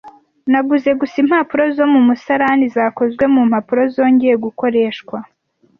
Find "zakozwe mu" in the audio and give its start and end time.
2.75-3.41